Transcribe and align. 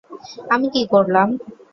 আমি 0.53 0.67
কী 0.73 0.81
করলাম? 0.93 1.27